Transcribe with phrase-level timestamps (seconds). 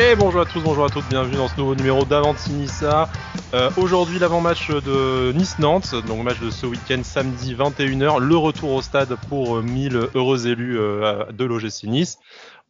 [0.00, 3.08] Et bonjour à tous, bonjour à toutes, bienvenue dans ce nouveau numéro d'Avantinissa.
[3.52, 8.82] Euh, Aujourd'hui l'avant-match de Nice-Nantes, donc match de ce week-end samedi 21h, le retour au
[8.82, 12.18] stade pour 1000 heureux élus euh, de l'OGC Nice.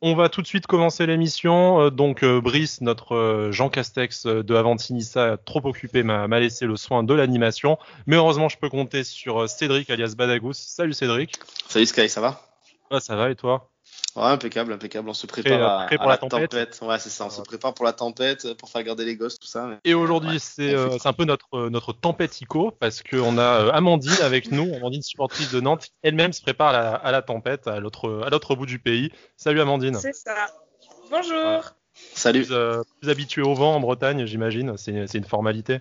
[0.01, 1.81] On va tout de suite commencer l'émission.
[1.81, 6.77] Euh, donc euh, Brice, notre euh, Jean Castex de Avantinissa, trop occupé, m'a laissé le
[6.77, 7.79] soin de l'animation.
[8.07, 10.55] Mais heureusement, je peux compter sur Cédric alias Badagous.
[10.55, 11.35] Salut Cédric.
[11.69, 12.41] Salut Sky, ça va?
[12.91, 13.69] Ouais, ça va et toi?
[14.17, 15.09] Ouais, impeccable, impeccable.
[15.09, 16.51] On se prépare à, pour à la la tempête.
[16.51, 16.79] tempête.
[16.83, 17.27] Ouais, c'est ça.
[17.27, 19.67] On se prépare pour la tempête, pour faire garder les gosses, tout ça.
[19.67, 23.39] mais- Et aujourd'hui, Ouais, c'est euh, un peu notre, euh, notre tempête ICO parce qu'on
[23.39, 27.13] a euh, Amandine avec nous, Amandine supportrice de Nantes, elle-même se prépare à la, à
[27.13, 29.13] la tempête à l'autre à l'autre bout du pays.
[29.37, 29.95] Salut Amandine.
[29.95, 30.35] C'est ça.
[31.11, 31.63] Bonjour.
[32.15, 32.45] Salut.
[32.45, 34.77] Plus, euh, plus habituée au vent en Bretagne, j'imagine.
[34.77, 35.81] C'est c'est une formalité.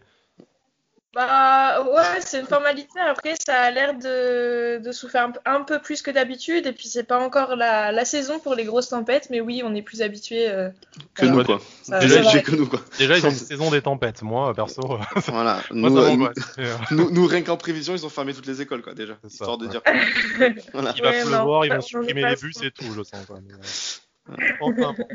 [1.17, 2.99] Bah ouais, c'est une formalité.
[2.99, 6.67] Après, ça a l'air de, de souffrir un, peu- un peu plus que d'habitude.
[6.67, 9.29] Et puis, c'est pas encore la, la saison pour les grosses tempêtes.
[9.31, 10.47] Mais oui, on est plus habitué.
[10.47, 10.69] euh,
[11.15, 11.59] Que nous, quoi.
[11.81, 12.81] Ça- Déjà, ça que nous, quoi.
[12.99, 14.21] Déjà, ils ont une saison des tempêtes.
[14.21, 14.97] Moi, perso, euh,
[15.27, 15.59] Voilà.
[15.71, 16.29] moi, Nous, ça euh, nous,
[17.05, 19.13] nous, nous, rien qu'en prévision, ils ont fermé toutes les écoles, quoi, déjà.
[19.23, 19.71] Ça, Histoire de ouais.
[19.71, 19.81] dire.
[20.73, 20.93] Voilà.
[20.95, 23.25] Il va Ouais, non, pleuvoir, ils on vont supprimer les bus et tout, je sens.
[23.25, 23.39] Quoi.
[23.43, 25.07] Mais, euh, enfin, bon.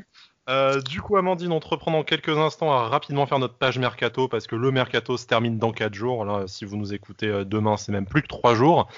[0.48, 3.79] Euh, du coup, Amandine, on te reprend dans quelques instants à rapidement faire notre page
[3.79, 6.25] mercato parce que le mercato se termine dans 4 jours.
[6.25, 8.89] Là, si vous nous écoutez euh, demain, c'est même plus que 3 jours.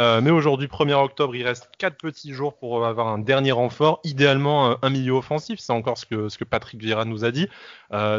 [0.00, 4.00] Euh, mais aujourd'hui, 1er octobre, il reste 4 petits jours pour avoir un dernier renfort.
[4.04, 5.60] Idéalement, un milieu offensif.
[5.60, 7.48] C'est encore ce que, Patrick Vieira nous a dit.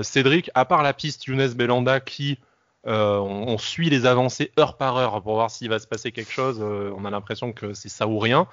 [0.04, 2.40] Cédric, à part la piste Younes Belanda qui
[2.86, 6.62] on, suit les avancées heure par heure pour voir s'il va se passer quelque chose.
[6.62, 8.48] On a l'impression que c'est ça ou rien.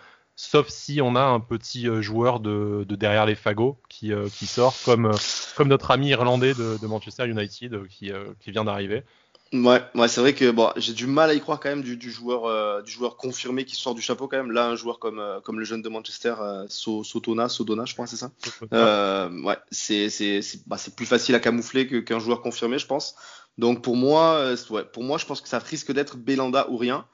[0.45, 4.29] Sauf si on a un petit euh, joueur de, de derrière les fagots qui, euh,
[4.29, 5.17] qui sort, comme, euh,
[5.57, 9.05] comme notre ami irlandais de, de Manchester United qui, euh, qui vient d'arriver.
[9.53, 11.97] Ouais, ouais c'est vrai que bon, j'ai du mal à y croire quand même du,
[11.97, 14.51] du joueur, euh, du joueur confirmé qui sort du chapeau quand même.
[14.51, 17.95] Là, un joueur comme, euh, comme le jeune de Manchester, euh, So- Sotona, Sodona, je
[17.95, 18.33] crois, c'est ça?
[18.73, 23.15] Ouais, c'est c'est c'est bah, plus facile à camoufler qu'un joueur confirmé, je pense.
[23.59, 27.07] Donc pour moi, ouais, pour moi, je pense que ça risque d'être Belanda ou rien.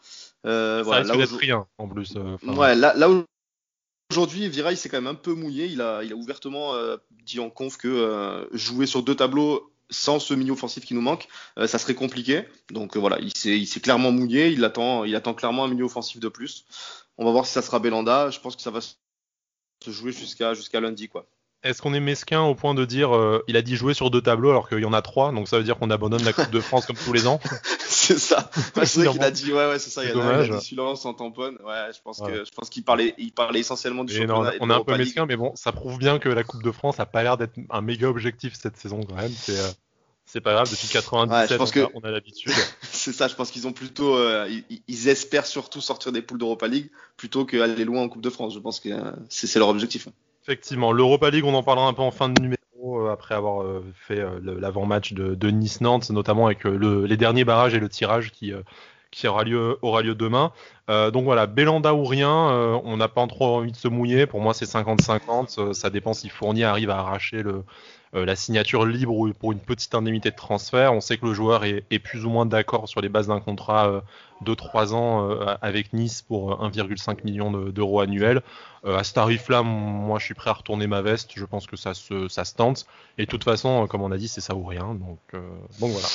[0.47, 2.15] Euh, Ça voilà, là rien en plus.
[2.17, 3.25] euh, Ouais, là, là où-
[4.11, 5.67] aujourd'hui, Vira, il s'est quand même un peu mouillé.
[5.67, 9.73] Il a, il a ouvertement euh, dit en conf que euh, jouer sur deux tableaux
[9.91, 11.29] sans ce milieu offensif qui nous manque,
[11.59, 12.45] euh, ça serait compliqué.
[12.71, 14.49] Donc voilà, il s'est, clairement mouillé.
[14.49, 16.65] Il attend, il attend clairement un milieu offensif de plus.
[17.17, 18.31] On va voir si ça sera Belanda.
[18.31, 18.95] Je pense que ça va se
[19.87, 21.27] jouer jusqu'à jusqu'à lundi, quoi.
[21.65, 23.11] Est-ce qu'on est mesquin au point de dire
[23.49, 25.59] il a dit jouer sur deux tableaux alors qu'il y en a trois, donc ça
[25.59, 27.41] veut dire qu'on abandonne la Coupe de France comme tous les ans?
[28.09, 28.51] c'est ça.
[28.85, 30.03] C'est vrai qu'il a dit, ouais, ouais, c'est ça.
[30.05, 31.57] Il y a, il a dit celui-là, on s'en tamponne.
[31.65, 32.33] Ouais, je pense Ouais.
[32.33, 34.53] que, je pense qu'il parlait, il parlait essentiellement du Et championnat.
[34.61, 37.01] on est un peu mesquin, mais bon, ça prouve bien que la Coupe de France
[37.01, 39.33] a pas l'air d'être un méga objectif cette saison quand même.
[39.33, 39.69] C'est euh,
[40.31, 42.53] c'est pas grave, depuis 97, Ouais, je pense on, a- que- on a l'habitude.
[42.93, 46.37] C'est ça, je pense qu'ils ont plutôt, euh, ils, ils espèrent surtout sortir des poules
[46.39, 48.53] d'Europa League plutôt qu'aller loin en Coupe de France.
[48.53, 50.07] Je pense que euh, c'est c'est leur objectif.
[50.43, 52.58] Effectivement, l'Europa League, on en parlera un peu en fin de numéro
[53.11, 57.75] après avoir euh, fait euh, l'avant-match de, Nice-Nantes, notamment avec euh, le- les derniers barrages
[57.75, 58.53] et le tirage qui,
[59.27, 59.79] aura lieu,
[60.15, 60.53] demain.
[60.89, 62.31] Donc voilà, Belanda ou rien,
[62.85, 64.27] on n'a pas trop envie de se mouiller.
[64.27, 65.59] Pour moi, c'est 50-50.
[65.59, 67.63] euh, ça dépend si Fournier arrive à arracher le,
[68.13, 70.93] la signature libre ou pour une petite indemnité de transfert.
[70.93, 73.89] On sait que le joueur est, plus ou moins d'accord sur les bases d'un contrat
[73.89, 74.01] euh,
[74.41, 78.43] de 3 ans euh, avec Nice pour euh, 1,5 million de- d'euros annuels.
[78.85, 81.33] Euh, à ce tarif-là, moi, je suis prêt à retourner ma veste.
[81.35, 82.87] Je pense que ça se, tente.
[83.19, 84.97] Et de toute façon, euh, comme on a dit, c'est ça ou rien.
[85.35, 85.41] Euh,
[85.81, 86.09] donc voilà.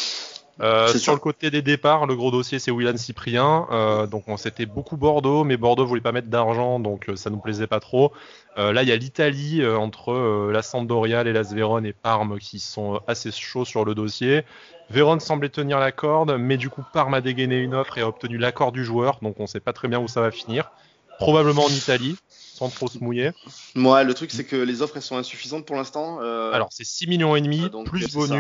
[0.61, 1.11] Euh, sur ça.
[1.13, 3.67] le côté des départs, le gros dossier c'est Willan Cyprien.
[3.71, 7.29] Euh, donc on s'était beaucoup Bordeaux, mais Bordeaux voulait pas mettre d'argent, donc euh, ça
[7.29, 8.11] nous plaisait pas trop.
[8.57, 12.59] Euh, là il y a l'Italie entre la Sampdoria, les Las Vérone et Parme qui
[12.59, 14.43] sont assez chauds sur le dossier.
[14.89, 18.07] Vérone semblait tenir la corde, mais du coup Parme a dégainé une offre et a
[18.07, 20.71] obtenu l'accord du joueur, donc on sait pas très bien où ça va finir.
[21.19, 23.31] Probablement en Italie, sans trop se mouiller.
[23.75, 26.17] Moi, le truc, c'est que les offres, elles sont insuffisantes pour l'instant.
[26.21, 28.35] euh, Alors c'est 6 millions et demi plus ça.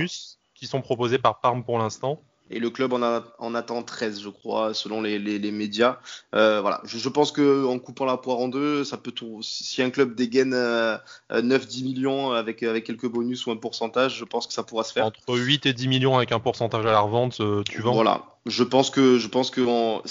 [0.63, 2.21] Qui sont proposés par Parme pour l'instant.
[2.49, 5.97] Et le club en, a, en attend 13, je crois, selon les, les, les médias.
[6.35, 6.79] Euh, voilà.
[6.85, 9.39] Je, je pense que en coupant la poire en deux, ça peut tout.
[9.41, 10.97] Si un club dégaine euh,
[11.33, 14.83] euh, 9-10 millions avec, avec quelques bonus ou un pourcentage, je pense que ça pourra
[14.85, 15.05] se faire.
[15.05, 17.93] Entre 8 et 10 millions avec un pourcentage à la revente, euh, tu vends.
[17.93, 18.23] Voilà.
[18.45, 20.01] Je pense que je pense que en-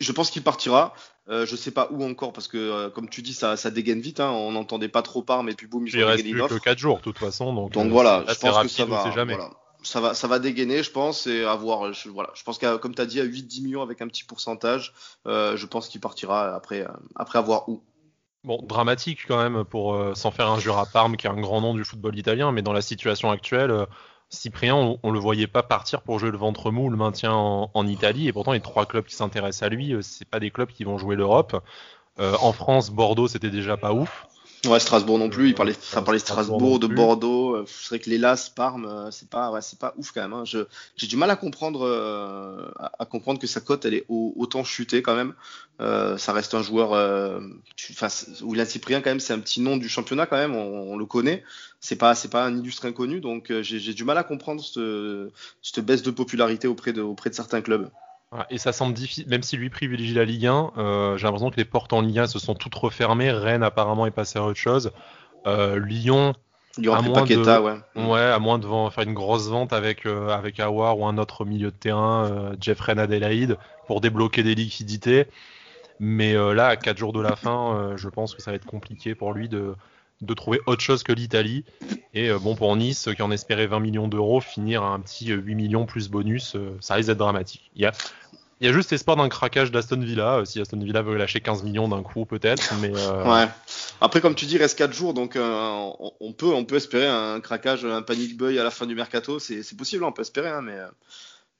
[0.00, 0.94] je pense qu'il partira.
[1.28, 4.00] Euh, je sais pas où encore parce que euh, comme tu dis, ça, ça dégaine
[4.00, 4.20] vite.
[4.20, 4.30] Hein.
[4.30, 6.58] On n'entendait pas trop Parme et puis boum, ils Il reste plus que offre.
[6.58, 7.52] 4 jours de toute façon.
[7.54, 9.34] Donc, Donc euh, voilà, je pense que ça va, jamais.
[9.34, 9.50] voilà.
[9.82, 12.94] Ça va, ça va dégainer, je pense, et avoir, je, voilà, je pense qu'à, comme
[12.94, 14.92] tu as dit, à 8-10 millions avec un petit pourcentage,
[15.26, 17.82] euh, je pense qu'il partira après, euh, après avoir où.
[18.44, 21.60] Bon, dramatique quand même pour euh, sans faire injure à Parme, qui est un grand
[21.60, 23.86] nom du football italien, mais dans la situation actuelle, euh,
[24.30, 27.70] Cyprien, on, on le voyait pas partir pour jouer le ventre mou, le maintien en,
[27.74, 30.70] en Italie, et pourtant les trois clubs qui s'intéressent à lui, c'est pas des clubs
[30.70, 31.56] qui vont jouer l'Europe.
[32.18, 34.26] En France, Bordeaux, c'était déjà pas ouf.
[34.66, 35.48] Ouais, Strasbourg non plus.
[35.48, 36.86] Il parlait, Euh, ça parlait de Strasbourg de.
[36.86, 37.54] Bordeaux.
[37.56, 40.20] Euh, C'est vrai que les LAS, Parme, euh, c'est pas, ouais, c'est pas ouf quand
[40.20, 40.34] même.
[40.34, 40.44] hein.
[40.44, 40.66] Je-
[40.96, 44.34] J'ai du mal à comprendre, euh, à, à comprendre que sa cote elle est au-
[44.36, 45.32] autant chutée quand même.
[45.80, 46.92] Euh, ça reste un joueur.
[46.92, 47.40] Euh,
[47.74, 47.94] tu-
[48.42, 50.54] William Cyprien quand même, c'est un petit nom du championnat quand même.
[50.54, 51.42] On, on le connaît.
[51.80, 53.20] C'est pas, c'est pas un illustre inconnu.
[53.20, 55.30] Donc euh, j'ai j'ai du mal à comprendre ce-
[55.62, 57.88] cette baisse de popularité auprès de, auprès de certains clubs.
[58.48, 61.56] Et ça semble difficile, même si lui privilégie la Ligue 1, euh, j'ai l'impression que
[61.56, 63.32] les portes en Ligue 1 se sont toutes refermées.
[63.32, 64.92] Rennes apparemment est passé à autre chose.
[65.48, 66.34] Euh, Lyon,
[66.78, 68.06] Il y aura À moins Paqueta, de- ouais.
[68.06, 71.44] ouais, à moins de faire une grosse vente avec euh, avec Awar ou un autre
[71.44, 75.26] milieu de terrain, euh, Jeffrey Adelaide, pour débloquer des liquidités.
[75.98, 79.14] Mais là, à 4 jours de la fin, je pense que ça va être compliqué
[79.14, 79.74] pour lui de,
[80.20, 81.64] de trouver autre chose que l'Italie.
[82.14, 85.32] Et euh, bon, pour Nice, qui en espérait 20 millions d'euros, finir à un petit
[85.32, 87.70] euh, 8 millions plus bonus, euh, ça risque d'être dramatique.
[87.76, 87.92] Il y a,
[88.60, 91.40] il y a juste espoir d'un craquage d'Aston Villa, euh, si Aston Villa veut lâcher
[91.40, 92.74] 15 millions d'un coup peut-être.
[92.80, 93.48] Mais euh, Ouais.
[94.02, 95.90] Après, comme tu dis, il reste 4 jours, donc euh,
[96.20, 99.38] on, peut, on peut espérer un craquage, un panic buy à la fin du mercato.
[99.38, 100.88] C'est possible, hein, on peut espérer, hein, mais, euh,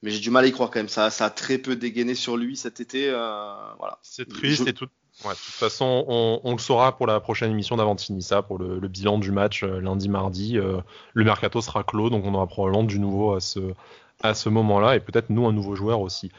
[0.03, 0.89] mais j'ai du mal à y croire quand même.
[0.89, 3.09] Ça, ça a très peu dégainé sur lui cet été.
[3.09, 3.97] euh, voilà.
[4.01, 4.87] C'est triste Je- et tout.
[5.23, 6.05] De toute façon,
[6.43, 10.09] on, le saura pour la prochaine émission d'Avantinissa, pour le, bilan du match euh, lundi,
[10.09, 10.57] mardi.
[10.57, 10.81] euh,
[11.13, 15.29] le mercato sera clos, donc on aura probablement du nouveau à ce, moment-là, et peut-être
[15.29, 16.31] nous un nouveau joueur aussi.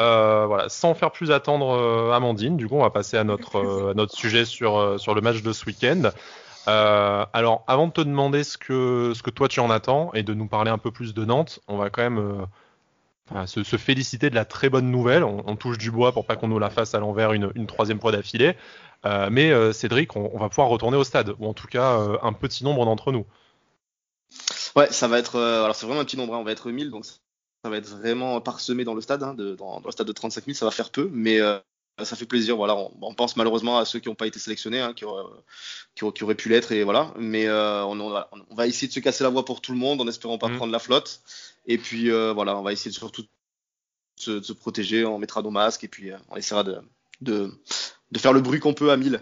[0.00, 4.44] Euh, voilà, sans faire plus attendre Amandine, du coup, on va passer à notre, sujet
[4.44, 6.10] sur, le match de ce week-end.
[6.66, 10.72] Alors, avant de te demander ce que, toi tu en attends et de nous parler
[10.72, 12.46] un peu plus de Nantes, on va quand même
[13.46, 15.24] se, féliciter de la très bonne nouvelle.
[15.24, 18.12] On, touche du bois pour pas qu'on nous la fasse à l'envers une, troisième fois
[18.12, 18.56] d'affilée.
[19.04, 22.18] Euh, mais euh, Cédric, on, va pouvoir retourner au stade, ou en tout cas euh,
[22.22, 23.26] un petit nombre d'entre nous.
[24.76, 25.38] Ouais, ça va être.
[25.38, 27.88] alors, c'est vraiment un petit nombre, hein, on va être 1000, donc ça va être
[27.88, 29.22] vraiment parsemé dans le stade.
[29.22, 31.38] hein, dans, le stade de 35 000, ça va faire peu, mais
[32.02, 32.56] ça fait plaisir.
[32.56, 35.24] Voilà, on, on pense malheureusement à ceux qui n'ont pas été sélectionnés, hein, qui, auraient,
[35.94, 37.12] qui, auraient- qui auraient pu l'être, et voilà.
[37.18, 39.72] Mais euh, on, on va, on va essayer de se casser la voie pour tout
[39.72, 40.56] le monde en espérant pas Mhm.
[40.56, 41.20] prendre la flotte.
[41.66, 43.28] Et puis euh, voilà, on va essayer de surtout de
[44.16, 46.78] se, de se protéger, on mettra nos masques et puis euh, on essaiera de,
[47.20, 47.50] de,
[48.12, 49.20] de faire le bruit qu'on peut à 1000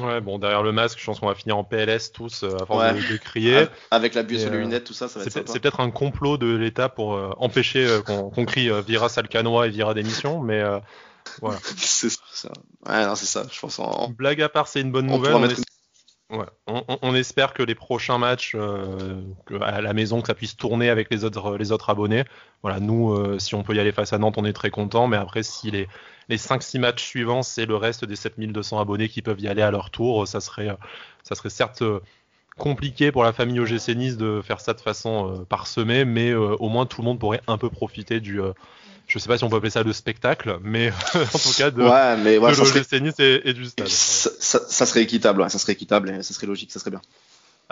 [0.00, 2.64] Ouais, bon, derrière le masque, je pense qu'on va finir en PLS tous euh, à
[2.66, 2.94] force Ouais.
[2.94, 3.66] de, de crier.
[3.90, 5.80] avec la buée Et, sur les euh, lunettes, tout ça, ça va être c'est peut-être
[5.80, 9.92] un complot de l'État pour euh, empêcher euh, qu'on crie euh, Vira Salcanois et Vira
[9.94, 10.78] démission, mais euh,
[11.40, 11.58] voilà.
[11.76, 12.50] C'est ça.
[12.86, 13.44] Ouais, non, c'est ça.
[13.50, 15.56] Je pense en, Blague à part, c'est une bonne on nouvelle.
[16.66, 19.20] On, ouais, espère que les prochains matchs euh,
[19.60, 22.24] à la maison, que ça puisse tourner avec les autres, les autres abonnés.
[22.62, 25.08] Voilà, nous, euh, si on peut y aller face à Nantes, on est très content.
[25.08, 25.88] Mais après, si les,
[26.28, 29.70] les 5-6 matchs suivants, c'est le reste des 7200 abonnés qui peuvent y aller à
[29.70, 30.76] leur tour, ça serait, euh,
[31.24, 32.00] ça serait certes euh,
[32.56, 36.54] compliqué pour la famille OGC Nice de faire ça de façon euh, parsemée, mais euh,
[36.60, 38.40] au moins tout le monde pourrait un peu profiter du.
[38.40, 38.52] euh,
[39.10, 40.90] je sais pas si on peut appeler ça le spectacle, mais
[41.34, 42.80] en tout cas de, Ouais, mais ouais, de ça, serait,
[43.18, 43.88] et, et du stade.
[43.88, 45.42] ça, ça- ça serait équitable.
[45.42, 46.70] ouais, ça serait équitable et ça serait logique.
[46.72, 47.00] Ça serait bien.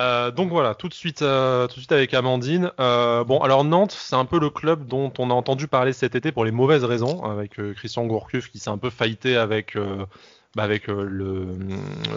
[0.00, 2.70] Euh, donc voilà, tout de suite, euh, tout de suite avec Amandine.
[2.79, 6.14] Euh, bon, alors Nantes, c'est un peu le club dont on a entendu parler cet
[6.14, 9.76] été pour les mauvaises raisons, avec Christian Gourcuff qui s'est un peu fighté avec,
[10.56, 11.47] bah, avec euh, le,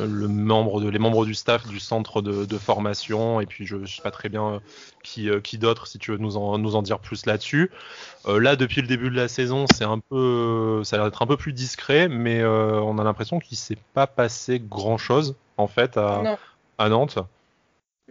[0.06, 3.78] le membre de, les membres du staff du centre de, de formation, et puis je,
[3.86, 4.60] je sais pas très bien euh,
[5.04, 7.72] qui, euh, qui d'autre, si tu veux nous en, nous en dire plus là-dessus.
[8.28, 11.28] Là, depuis le début de la saison, c'est un peu, ça a l'air d'être un
[11.28, 16.22] peu plus discret, mais on a l'impression qu'il s'est pas passé grand-chose en fait à,
[16.24, 16.38] Non.
[16.78, 17.18] à Nantes.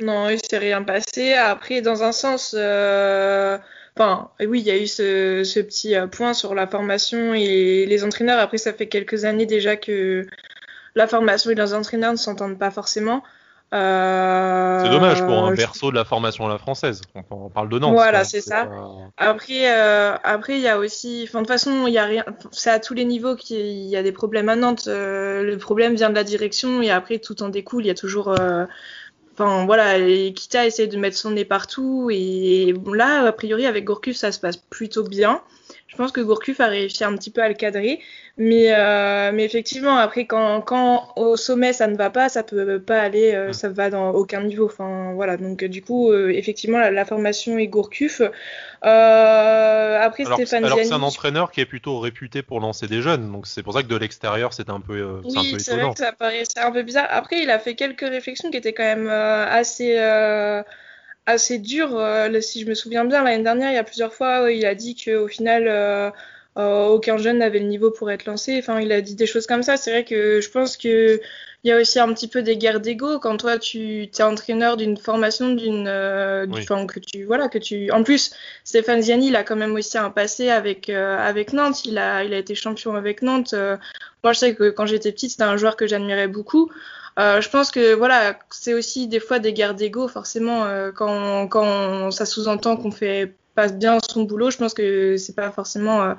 [0.00, 1.34] Non, il s'est rien passé.
[1.34, 3.58] Après, dans un sens, euh,
[3.96, 7.86] enfin, oui, il y a eu ce, ce petit euh, point sur la formation et
[7.86, 8.38] les entraîneurs.
[8.40, 10.26] Après, ça fait quelques années déjà que
[10.94, 13.22] la formation et les entraîneurs ne s'entendent pas forcément.
[13.72, 17.02] Euh, C'est dommage pour un berceau de la formation à la française.
[17.14, 17.92] On, on parle de Nantes.
[17.92, 18.24] Voilà, quoi.
[18.24, 18.66] c'est ça.
[18.66, 22.04] pas- Après, euh, après, il y a aussi, enfin, de toute façon, il y a
[22.04, 24.86] rien, c'est à tous les niveaux qu'il y a des problèmes à Nantes.
[24.88, 27.84] Euh, le problème vient de la direction et après, tout en découle.
[27.84, 28.34] Il y a toujours,
[29.32, 29.98] enfin, voilà,
[30.32, 34.32] Kita essaie de mettre son nez partout et bon, là, a priori, avec Gourcuff, ça
[34.32, 35.42] se passe plutôt bien.
[35.90, 37.98] Je pense que Gourcuff a réussi un petit peu à le cadrer,
[38.36, 42.80] mais, euh, mais effectivement, après, quand, quand au sommet ça ne va pas, ça peut
[42.80, 44.66] pas aller, euh, ça va dans aucun niveau.
[44.66, 48.22] Enfin, voilà, donc du coup, euh, effectivement, la, la formation est Gourcuff.
[48.84, 53.02] Euh, après, Alors, Stéphane alors c'est un entraîneur qui est plutôt réputé pour lancer des
[53.02, 53.30] jeunes.
[53.30, 55.98] Donc c'est pour ça que de l'extérieur, c'est un peu, euh, Oui, c'est vrai que
[55.98, 57.08] ça paraissait un peu bizarre.
[57.10, 60.62] Après, il a fait quelques réflexions qui étaient quand même euh, assez, euh,
[61.30, 61.96] assez dures.
[61.98, 64.64] Euh, si je me souviens bien, l'année dernière, il y a plusieurs fois, où il
[64.66, 66.10] a dit qu'au final, euh,
[66.58, 68.58] euh, aucun jeune n'avait le niveau pour être lancé.
[68.58, 69.76] Enfin, il a dit des choses comme ça.
[69.76, 71.20] C'est vrai que je pense que
[71.62, 74.76] il y a aussi un petit peu des guerres d'ego quand toi tu es entraîneur
[74.76, 76.64] d'une formation d'une euh, Oui.
[76.64, 78.32] que tu voilà que tu en plus
[78.64, 82.24] Stéphane Ziani il a quand même aussi un passé avec euh, avec Nantes il a
[82.24, 83.76] il a été champion avec Nantes Euh,
[84.24, 86.70] moi je sais que quand j'étais petite c'était un joueur que j'admirais beaucoup
[87.16, 92.26] je pense que voilà, c'est aussi des fois des guerres d'ego, forcément, quand, quand ça
[92.26, 96.14] sous-entend qu'on fait pas bien son boulot, je pense que c'est pas forcément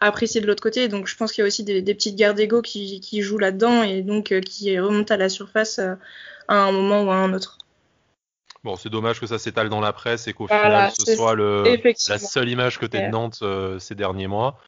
[0.00, 0.88] apprécié de l'autre côté.
[0.88, 3.82] Donc je pense qu'il y a aussi des, petites guerres d'ego qui, qui, jouent là-dedans
[3.82, 5.80] et donc qui remontent à la surface
[6.48, 7.58] à un moment ou à un autre.
[8.64, 11.64] Bon, c'est dommage que ça s'étale dans la presse et qu'au final ce soit le,
[12.08, 14.58] la seule image que tu de Nantes euh, ces derniers mois.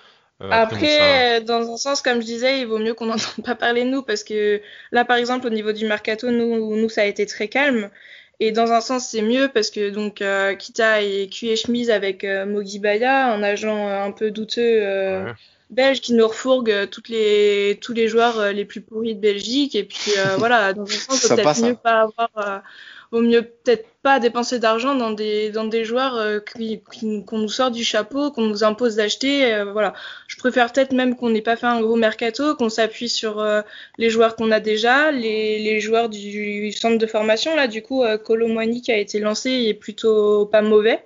[0.43, 3.85] Euh, après, dans un sens, comme je disais, il vaut mieux qu'on n'entende pas parler
[3.85, 4.61] de nous parce que
[4.93, 7.91] là, par exemple, au niveau du mercato, nous, nous ça a été très calme.
[8.39, 11.91] Et dans un sens, c'est mieux parce que donc euh, Kita est cul et chemise
[11.91, 15.25] avec euh, Mogi Baya, un agent un peu douteux
[15.69, 19.75] belge qui nous refourgue toutes les, tous les joueurs les plus pourris de Belgique.
[19.75, 22.63] Et puis voilà, dans un sens, peut-être mieux pas avoir
[23.13, 26.39] vaut mieux peut-être pas dépenser d'argent dans des dans des joueurs euh,
[27.27, 29.53] qu'on nous sort du chapeau, qu'on nous impose d'acheter.
[29.53, 29.95] Euh, voilà,
[30.29, 33.63] je préfère peut-être même qu'on n'ait pas fait un gros mercato, qu'on s'appuie sur euh,
[33.99, 37.67] les joueurs qu'on a déjà, les, les joueurs du, centre de formation là.
[37.69, 41.03] Du coup, Colomwani qui a été lancé, il est plutôt pas mauvais.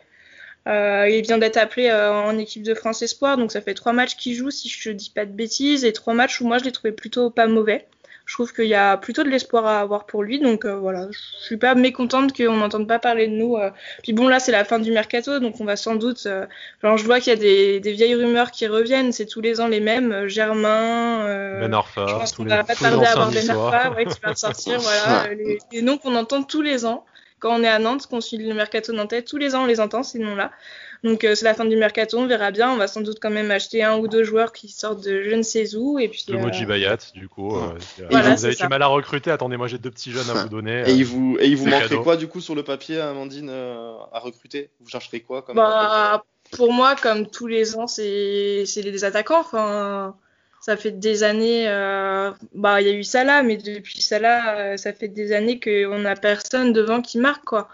[0.66, 4.34] il vient d'être appelé en équipe de France Espoir, donc ça fait trois matchs qu'il
[4.34, 6.92] joue, si je dis pas de bêtises, et trois matchs où moi je l'ai trouvé
[6.92, 7.86] plutôt pas mauvais
[8.30, 10.38] je trouve qu'il y a plutôt de l'espoir à avoir pour lui.
[10.38, 13.56] Donc euh, voilà, je suis pas mécontente qu'on n'entende pas parler de nous.
[13.56, 13.70] Euh.
[14.04, 16.26] Puis bon, là, c'est la fin du mercato, donc on va sans doute.
[16.26, 16.46] Euh,
[16.84, 19.10] je vois qu'il y a des, des, vieilles rumeurs qui reviennent.
[19.10, 20.28] C'est tous les ans les mêmes.
[20.28, 21.24] Germain.
[21.58, 22.06] ben Arfa.
[22.06, 24.78] Je pense qu'on va pas tarder à avoir Ben Arfa, ouais, qui va sortir.
[24.80, 27.04] voilà, les, noms qu'on entend tous les ans
[27.40, 29.22] quand on est à Nantes, qu'on suit le mercato nantais.
[29.22, 30.52] Tous les ans, on les entend ces noms-là.
[31.02, 32.70] Donc euh, c'est la fin du mercato, on verra bien.
[32.70, 35.34] On va sans doute quand même acheter un ou deux joueurs qui sortent de je
[35.34, 35.98] ne sais où.
[35.98, 37.56] Et puis, le Moji euh, Bayat, du coup.
[37.56, 37.78] Euh,
[38.10, 39.30] vous avez du mal à recruter.
[39.30, 40.84] Attendez, moi j'ai deux petits jeunes à vous donner.
[40.86, 44.18] Et il vous, et il vous manquerait quoi du coup sur le papier, Amandine, à
[44.18, 44.70] recruter?
[44.80, 49.40] Vous chercherez quoi comme bah, Pour moi, comme tous les ans, c'est des attaquants.
[49.40, 50.14] Enfin
[50.60, 51.66] ça fait des années,
[52.54, 56.16] bah il y a eu Salah, mais depuis Salah, ça fait des années qu'on n'a
[56.16, 57.68] personne devant qui marque quoi.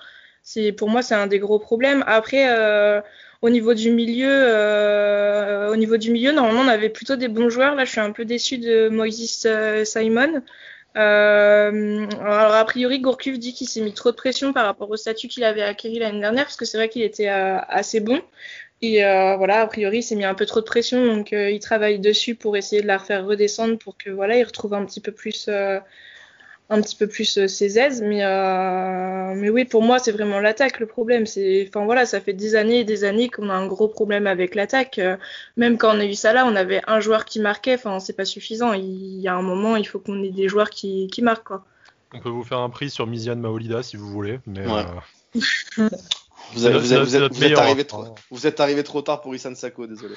[0.46, 2.04] C'est pour moi c'est un des gros problèmes.
[2.06, 3.00] Après euh,
[3.42, 7.50] au niveau du milieu, euh, au niveau du milieu, normalement on avait plutôt des bons
[7.50, 7.74] joueurs.
[7.74, 10.42] Là, je suis un peu déçu de Moïse euh, Simon.
[10.94, 15.26] alors a priori, Gourcuff dit qu'il s'est mis trop de pression par rapport au statut
[15.26, 18.22] qu'il avait acquis l'année dernière, parce que c'est vrai qu'il était assez bon.
[18.82, 21.98] Et voilà, a priori, il s'est mis un peu trop de pression, donc il travaille
[21.98, 25.12] dessus pour essayer de la refaire redescendre, pour que voilà, il retrouve un petit peu
[25.12, 25.48] plus
[26.68, 28.02] un petit peu plus euh, ses aises.
[28.02, 31.26] Mais, euh, mais oui, pour moi, c'est vraiment l'attaque le problème.
[31.26, 34.26] C'est, enfin voilà, ça fait des années et des années qu'on a un gros problème
[34.26, 34.98] avec l'attaque.
[34.98, 35.16] Euh,
[35.56, 37.74] même quand on a eu ça là, on avait un joueur qui marquait.
[37.74, 38.72] Enfin, c'est pas suffisant.
[38.72, 41.46] Il, y a un moment, il faut qu'on ait des joueurs qui, qui marquent.
[41.46, 41.64] Quoi.
[42.12, 44.40] On peut vous faire un prix sur Miziane Maolida si vous voulez.
[44.46, 44.64] Mais
[46.52, 50.14] Vous, êtes, vous, êtes, arrivé trop, vous êtes arrivé trop tard pour Isan Sako, désolé.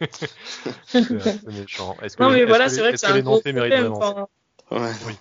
[0.86, 1.10] c'est
[1.46, 1.94] méchant.
[1.94, 3.92] Que, non, mais voilà, c'est vrai que c'est un gros problème.
[4.70, 4.90] Ouais.
[5.06, 5.14] Oui.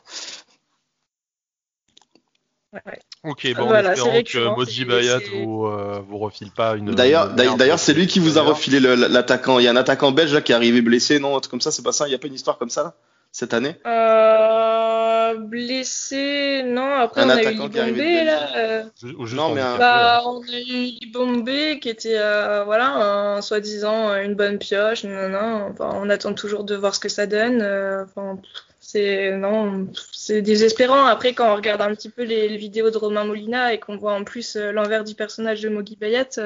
[3.24, 6.92] Ok, bon, voilà, espérant que Moji Bayat vous, euh, vous refile pas une.
[6.92, 9.60] D'ailleurs, d'ailleurs, c'est lui qui vous a refilé l'attaquant.
[9.60, 11.84] Il y a un attaquant belge là, qui est arrivé blessé, non Comme ça, c'est
[11.84, 12.96] pas ça Il y a pas une histoire comme ça là,
[13.38, 13.76] cette année?
[13.86, 16.96] Euh, Blessé, non.
[16.96, 18.58] Après, on a eu Bombé là.
[18.58, 18.84] Euh...
[19.04, 24.58] Non, mais bah, on a eu Bombé qui était, euh, voilà, un, soi-disant une bonne
[24.58, 25.04] pioche.
[25.04, 25.68] Non, non.
[25.70, 27.62] Enfin, on attend toujours de voir ce que ça donne.
[27.62, 28.40] Euh, enfin,
[28.80, 31.06] c'est non, c'est désespérant.
[31.06, 34.14] Après, quand on regarde un petit peu les, vidéos de Romain Molina et qu'on voit
[34.14, 36.40] en plus euh, l'envers du personnage de Mogi Bayat,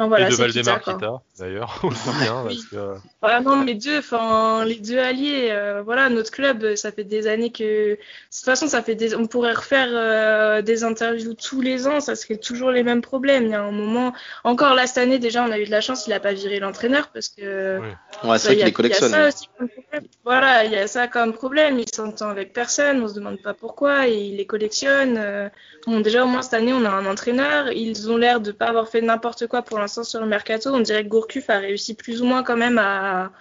[0.00, 1.80] euh, voilà, et de Valdemar Kita, d'ailleurs,
[2.20, 2.94] bien, parce que...
[3.20, 7.26] voilà, non, les deux, enfin, les deux alliés, euh, voilà, notre club, ça fait des
[7.26, 11.60] années que, de toute façon, ça fait des, on pourrait refaire euh, des interviews tous
[11.60, 13.46] les ans, ça serait toujours les mêmes problèmes.
[13.46, 14.12] Il y a un moment,
[14.44, 16.60] encore là cette année, déjà, on a eu de la chance, il a pas viré
[16.60, 17.80] l'entraîneur parce que.
[18.22, 19.14] Ouais, c'est vrai qu'il les collectionne.
[20.24, 21.78] Voilà, il y a ça comme problème.
[21.78, 25.16] Il s'entend avec personne, on se demande pas pourquoi, et il les collectionne.
[25.18, 25.48] Euh.
[25.86, 27.72] Bon, déjà, au moins cette année, on a un entraîneur.
[27.72, 30.70] Ils ont l'air de pas avoir fait n'importe quoi pour sur le mercato.
[30.74, 33.32] On dirait que Gourcuff a réussi plus ou moins quand même à,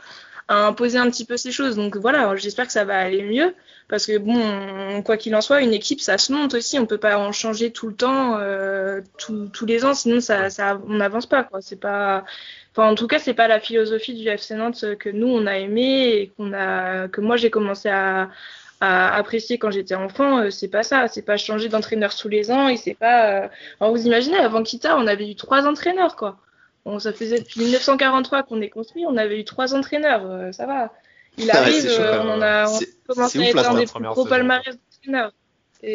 [0.50, 1.76] imposer un petit peu ces choses.
[1.76, 3.54] Donc voilà, j'espère que ça va aller mieux.
[3.90, 6.80] Parce que bon, quoi qu'il en soit, une équipe, ça se monte aussi.
[6.80, 10.82] On peut pas en changer tout le temps, euh, tous les ans, sinon ça, ça
[10.88, 11.44] on n'avance pas.
[11.44, 11.60] Quoi.
[11.80, 12.26] Pas,
[12.72, 15.58] enfin, en tout cas, c'est pas la philosophie du FC Nantes que nous on a
[15.58, 18.30] aimé et qu'on a, que moi j'ai commencé à,
[18.80, 21.08] à apprécier quand j'étais enfant, euh, c'est pas ça.
[21.08, 23.44] C'est pas changer d'entraîneur tous les ans et c'est pas.
[23.44, 23.48] Euh,
[23.80, 26.38] alors vous imaginez, avant Kita, on avait eu trois entraîneurs, quoi.
[26.86, 30.66] Bon, ça faisait depuis 1943 qu'on est construit, on avait eu trois entraîneurs, euh, ça
[30.66, 30.94] va.
[31.38, 32.66] Il ah arrive, on en a
[33.08, 35.34] commencé à être dans des gros palmarès d'entraîneurs.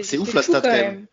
[0.03, 1.07] C'est ouf la stat quand même.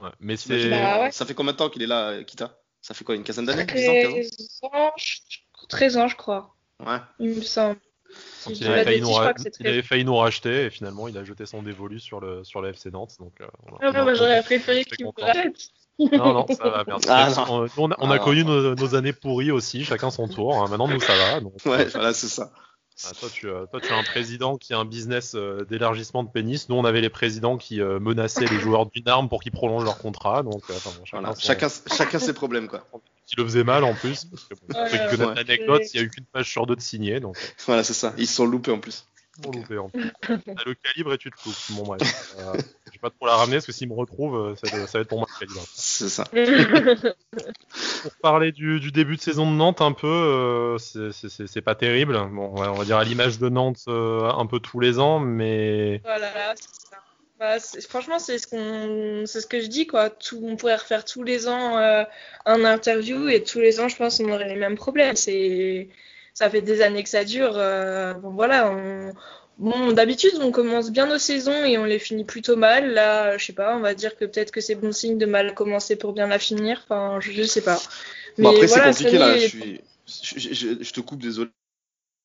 [0.00, 0.70] Ouais, mais c'est.
[0.70, 2.58] Bah, Ça fait combien de temps qu'il est là, Kita?
[2.80, 3.64] Ça fait quoi, une quinzaine d'années?
[3.64, 4.92] 13 ans,
[5.68, 6.54] 13 ans, je crois.
[6.80, 6.98] Ouais.
[7.20, 7.78] Il me semble.
[8.48, 9.68] Je il, avait failli bêtises, nous ra- il très.
[9.68, 12.70] avait failli nous racheter et finalement il a jeté son dévolu sur le, sur le
[12.70, 13.12] FC Nantes.
[13.20, 15.54] Donc, euh, on a- Ah, a- bah, j'aurais préféré qu'il me rachète.
[15.98, 17.06] Non, non, ça va, merci.
[17.08, 18.60] Ah, on, on a, on a Ah, connu non.
[18.60, 20.60] nos, nos années pourries aussi, chacun son tour.
[20.60, 20.66] hein.
[20.68, 21.40] Maintenant, nous, ça va.
[21.40, 22.52] Donc, Ouais, voilà, c'est ça.
[23.04, 26.22] Ah, toi, tu, euh, toi, tu as un président qui a un business euh, d'élargissement
[26.22, 26.68] de pénis.
[26.68, 29.84] Nous, on avait les présidents qui euh, menaçaient les joueurs d'une arme pour qu'ils prolongent
[29.84, 30.42] leur contrat.
[30.42, 31.34] Donc, euh, enfin, bon, chacun, Voilà.
[31.34, 32.86] son- Chacun, chacun ses problèmes, quoi.
[33.26, 34.26] qui le faisait mal en plus.
[34.26, 34.54] Parce que,
[34.90, 37.18] ceux qui connaissent l'anecdote, il n'y a eu qu'une page sur deux de signé.
[37.18, 38.14] Donc, Voilà, c'est ça.
[38.18, 39.06] Ils se sont loupés en plus.
[39.44, 40.10] On loupé, en plus.
[40.22, 41.56] T'as le calibre et tu te loupes.
[41.70, 42.00] Bon, bref.
[42.38, 44.98] Euh, je vais pas trop la ramener parce que s'il me retrouve, euh, ça, ça
[44.98, 45.64] va être pour moi le calibre.
[45.74, 46.24] C'est ça.
[48.02, 51.46] Pour parler du, du début de saison de Nantes, un peu, euh, c'est- c'est c'est-
[51.46, 52.14] c'est pas terrible.
[52.32, 55.20] Bon, ouais, on va dire à l'image de Nantes euh, un peu tous les ans,
[55.20, 56.96] mais Voilà, c'est ça.
[57.38, 60.10] Bah, c'est- franchement, c'est ce qu'on, c'est ce que je dis quoi.
[60.10, 62.02] Tout, on pourrait refaire tous les ans euh,
[62.44, 65.14] un interview et tous les ans, je pense, on aurait les mêmes problèmes.
[65.16, 65.88] C'est,
[66.34, 67.52] ça fait des années que ça dure.
[67.56, 69.12] euh, bon voilà, on...
[69.58, 72.92] bon d'habitude on commence bien nos saisons et on les finit plutôt mal.
[72.92, 75.54] Là, je sais pas, on va dire que peut-être que c'est bon signe de mal
[75.54, 76.80] commencer pour bien la finir.
[76.84, 77.80] Enfin, je, je sais pas.
[78.38, 79.36] Bon, après, voilà, c'est compliqué, là.
[79.38, 80.40] Je, année- suis...
[80.50, 81.50] je, je- je te coupe, désolé.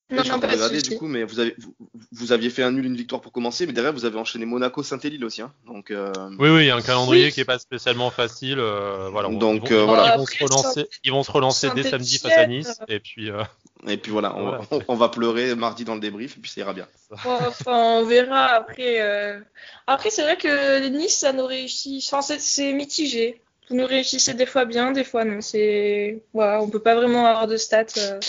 [0.10, 1.76] Non, je suis non, pas de de regarder, du coup, mais vous, avez, vous,
[2.14, 4.82] vous aviez fait un nul, une victoire pour commencer, mais derrière, vous avez enchaîné Monaco,
[4.82, 5.42] Saint-Élie aussi.
[5.42, 5.52] Hein.
[5.66, 7.32] Donc, euh, oui, oui, il y a un calendrier Oui.
[7.34, 8.58] qui est pas spécialement facile.
[8.58, 10.14] euh, voilà, on- Donc, ils vont, euh, voilà.
[10.16, 13.30] ils vont se relancer, ils vont se relancer dès samedi face à Nice, et puis
[13.30, 13.44] euh,
[13.88, 14.62] et puis voilà, on, Voilà.
[14.72, 16.88] on- on va pleurer mardi dans le débrief, et puis ça ira bien.
[17.12, 19.01] Enfin, on verra après.
[19.01, 19.39] euh.
[19.88, 22.03] Après, c'est vrai que Nice, ça nous réussit.
[22.08, 23.41] Enfin, c'est- c'est mitigé.
[23.70, 25.41] Vous nous réussissez des fois bien, des fois non.
[25.41, 27.86] C'est, voilà, on peut pas vraiment avoir de stats.
[27.98, 28.20] euh.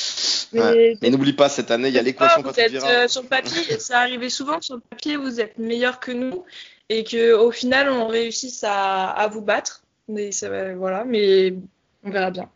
[0.52, 0.96] Mais Ouais.
[1.02, 3.78] Mais n'oublie pas, cette année, il y a l'équation vous êtes euh, sur le papier.
[3.78, 6.44] Ça arrivait souvent sur le papier, vous êtes meilleur que nous
[6.88, 9.82] et que au final, on réussisse à, à vous battre.
[10.08, 11.54] Mais ça, voilà, mais
[12.02, 12.48] on verra bien.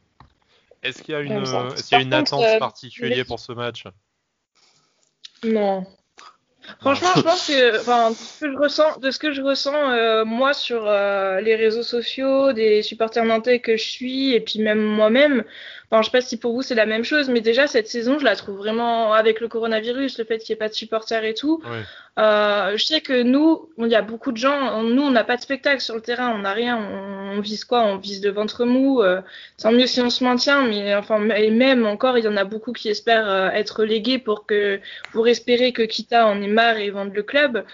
[0.83, 1.69] Est-ce qu'il y a une, Comme ça.
[1.75, 3.85] est-ce qu'il y a une Par contre, attente euh, particulière pour ce match?
[5.45, 5.87] Non.
[6.81, 9.91] Franchement, je pense que, enfin, de ce que je ressens, de ce que je ressens
[9.91, 14.61] euh, moi sur euh, les réseaux sociaux, des supporters nantais que je suis, et puis
[14.61, 15.45] même moi-même.
[15.93, 18.19] Enfin, je sais pas si pour vous c'est la même chose, mais déjà cette saison,
[18.19, 21.23] je la trouve vraiment avec le coronavirus, le fait qu'il n'y ait pas de supporters
[21.25, 21.61] et tout.
[22.19, 25.25] Euh, je sais que nous, il y a beaucoup de gens, on- nous on n'a
[25.25, 27.85] pas de spectacle sur le terrain, on n'a rien, on, on vise quoi?
[27.85, 29.03] On vise le ventre mou.
[29.03, 29.21] euh,
[29.63, 32.45] tant mieux si on se maintient, mais enfin et même encore, il y en a
[32.45, 34.81] beaucoup qui espèrent euh, être relégués pour que
[35.13, 37.65] pour espérer que Kita en ait marre et vende le club.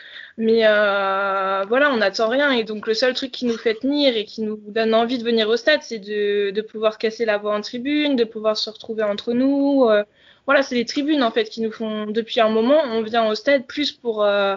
[0.41, 4.17] Mais euh, voilà, on n'attend rien et donc le seul truc qui nous fait tenir
[4.17, 7.39] et qui nous donne envie de venir au stade, c'est de, de pouvoir casser la
[7.39, 9.87] voix en tribune, de pouvoir se retrouver entre nous.
[9.91, 10.05] euh,
[10.47, 12.81] voilà, c'est les tribunes en fait qui nous font depuis un moment.
[12.85, 14.55] On vient au stade plus pour euh,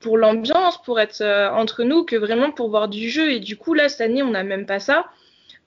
[0.00, 3.32] pour l'ambiance, pour être euh, entre nous, que vraiment pour voir du jeu.
[3.32, 5.06] Et du coup là cette année, on n'a même pas ça.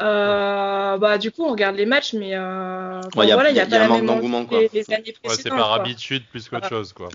[0.02, 3.58] Euh, bah du coup, on regarde les matchs, mais euh, Ouais, y voilà, il y
[3.58, 4.60] y a- a y pas a un la manque même d'engouement, envie quoi.
[4.68, 5.42] que les années Ouais, précédentes.
[5.44, 5.76] c'est par quoi.
[5.78, 7.10] habitude plus qu'autre chose, quoi.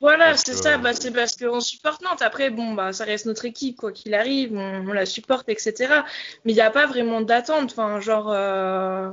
[0.00, 0.78] Voilà, c'est que- ça.
[0.78, 2.22] Bah, c'est parce qu'on supporte Nantes.
[2.22, 4.52] Après, bon, bah, ça reste notre équipe, quoi qu'il arrive.
[4.54, 6.04] On, on la supporte, etc.
[6.44, 7.72] Mais il n'y a pas vraiment d'attente.
[7.72, 9.10] Enfin, genre, euh,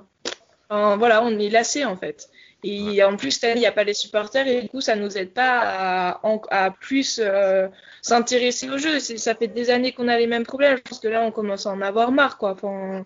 [0.70, 2.30] enfin, voilà, on est lassé en fait.
[2.64, 5.32] Et en plus, il n'y a pas les supporters et du coup, ça nous aide
[5.34, 6.18] pas
[6.50, 7.68] à, plus euh,
[8.02, 9.00] s'intéresser au jeu.
[9.00, 10.78] Ça fait des années qu'on a les mêmes problèmes.
[10.78, 12.52] Je pense que là, on commence à en avoir marre, quoi.
[12.54, 13.04] Enfin,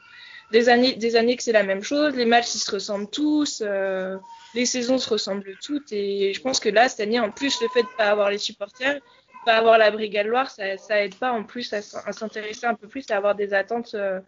[0.52, 2.16] des années, des années que c'est la même chose.
[2.16, 3.62] Les matchs, ils se ressemblent tous.
[3.66, 4.18] euh,
[4.54, 5.92] les saisons se ressemblent toutes.
[5.92, 8.38] Et je pense que là, cette année, en plus, le fait de pas avoir les
[8.38, 9.00] supporters,
[9.46, 12.88] pas avoir la Brigade Loire, ça, ça aide pas en plus à, s'intéresser un peu
[12.88, 14.20] plus à avoir des attentes, euh,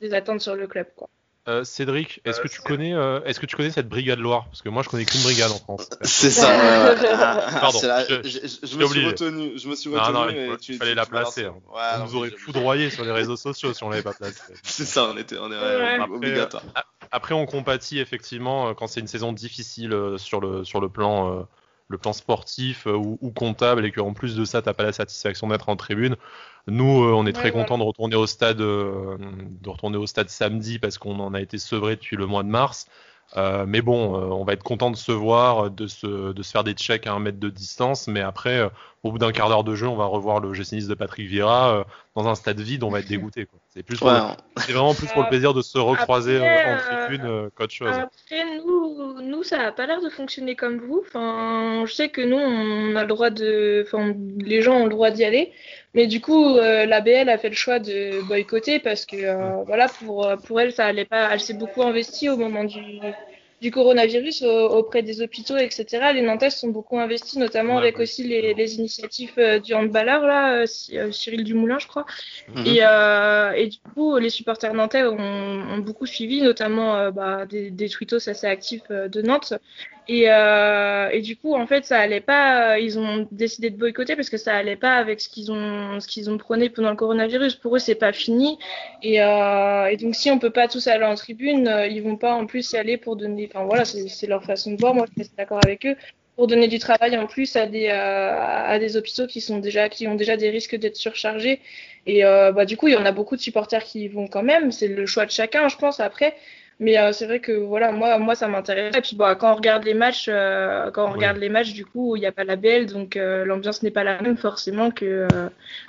[0.00, 1.08] des attentes sur le club, quoi.
[1.48, 4.46] Euh, Cédric, est-ce que tu connais, euh, est-ce que tu connais cette brigade Loire?
[4.46, 5.88] Parce que moi, je connais qu'une brigade en France.
[6.02, 6.48] C'est ça.
[7.60, 9.06] Pardon, la- je- je, je- je me suis oublié.
[9.06, 9.52] retenu.
[9.56, 10.12] Je me suis retenu.
[10.12, 11.44] non, et il faut- tu- il fallait tu- la tu placer.
[11.44, 11.54] hein.
[11.72, 14.40] Ouais, on non, nous aurait foudroyé sur les réseaux sociaux si on l'avait pas placé.
[14.64, 15.98] C'est ça, on était, on est Ouais.
[16.10, 16.64] obligatoire.
[17.12, 20.88] Après, on compatit effectivement euh, quand c'est une saison difficile euh, sur le sur le
[20.88, 21.42] plan euh,
[21.88, 24.92] le plan sportif euh, ou, ou comptable et qu'en plus de ça, t'as pas la
[24.92, 26.16] satisfaction d'être en tribune.
[26.66, 30.06] Nous, euh, on est très Ouais, content de retourner au stade euh, de retourner au
[30.06, 32.86] stade samedi parce qu'on en a été sevré depuis le mois de mars.
[33.36, 36.50] Euh, mais bon, euh, on va être content de se voir, de se, de se
[36.52, 38.06] faire des checks à un mètre de distance.
[38.08, 38.68] Mais après, euh,
[39.02, 41.84] au bout d'un quart d'heure de jeu, on va revoir le gestioniste de Patrick euh,
[42.14, 42.84] dans un stade vide.
[42.84, 43.46] On va être dégoûté.
[43.46, 43.58] quoi.
[43.76, 44.20] C'est plus pour Ouais, le-
[44.66, 47.50] c'est vraiment plus pour le plaisir de se recroiser Après, euh, en euh, tribune euh,
[47.54, 47.92] qu'autre chose.
[47.98, 51.02] Après, nous, nous, ça n'a pas l'air de fonctionner comme vous.
[51.06, 54.90] Enfin, je sais que nous, on a le droit de, enfin, les gens ont le
[54.90, 55.52] droit d'y aller,
[55.94, 59.62] mais du coup, euh, la BL a fait le choix de boycotter parce que, euh,
[59.66, 61.28] voilà, pour pour elle, ça allait pas.
[61.32, 63.14] Elle s'est beaucoup investie au moment du
[63.60, 66.12] du coronavirus auprès des hôpitaux, etc.
[66.14, 70.60] Les Nantais sont beaucoup investis, notamment avec aussi les, les, initiatives euh, du handballeur, là,
[70.60, 72.06] euh, euh, Cyril Dumoulin, je crois.
[72.54, 72.66] Mhm.
[72.66, 77.70] et, euh, et, du coup, les supporters nantais ont, ont beaucoup suivi, notamment bah, des,
[77.70, 79.54] des tweetos assez actifs de Nantes.
[80.08, 82.78] Et, euh, et, du coup, en fait, ça allait pas.
[82.78, 86.06] Ils ont décidé de boycotter parce que ça allait pas avec ce qu'ils ont, ce
[86.06, 87.56] qu'ils ont prôné pendant le coronavirus.
[87.56, 88.56] Pour eux, c'est pas fini.
[89.02, 92.16] Et, euh, et, donc, si on peut pas tous aller en tribune, euh, ils vont
[92.16, 93.45] pas en plus y aller pour donner.
[93.52, 94.94] Enfin voilà, c'est leur façon de voir.
[94.94, 95.96] Moi, je suis d'accord avec eux
[96.36, 99.88] pour donner du travail en plus à des euh, à des hôpitaux qui sont déjà
[99.88, 101.60] qui ont déjà des risques d'être surchargés.
[102.06, 104.28] Et euh, bah du coup, il y en a beaucoup de supporters qui y vont
[104.28, 104.72] quand même.
[104.72, 106.00] C'est le choix de chacun, je pense.
[106.00, 106.34] Après.
[106.78, 108.94] Mais euh, c'est vrai que voilà, moi, moi ça m'intéresse.
[108.96, 111.86] Et puis bah, quand on regarde les matchs, euh, quand on regarde les matchs, du
[111.86, 114.90] coup, il n'y a pas la BL, donc euh, l'ambiance n'est pas la même forcément
[114.90, 115.26] que,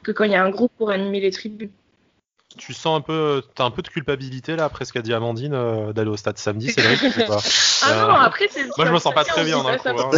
[0.04, 1.72] que quand il y a un groupe pour animer les tribunes.
[2.58, 5.91] Tu sens un peu, t'as un peu de culpabilité là, après ce qu'a dit Amandine,
[5.93, 7.39] d'aller au stade samedi, c'est vrai ou pas
[7.84, 8.65] Ah non, après c'est.
[8.78, 9.89] Moi je me sens pas très bien d'un coup.
[9.89, 10.10] Hein.